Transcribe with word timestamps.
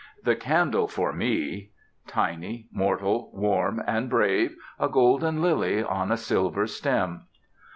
The 0.23 0.35
candle 0.35 0.87
for 0.87 1.13
me, 1.13 1.73
tiny, 2.07 2.67
mortal, 2.71 3.29
warm, 3.35 3.83
and 3.85 4.09
brave, 4.09 4.55
a 4.79 4.89
golden 4.89 5.43
lily 5.43 5.83
on 5.83 6.11
a 6.11 6.17
silver 6.17 6.65
stem! 6.65 7.27